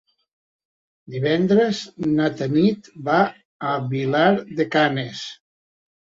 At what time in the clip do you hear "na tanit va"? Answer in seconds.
2.13-3.17